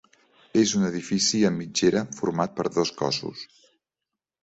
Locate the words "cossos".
3.05-3.49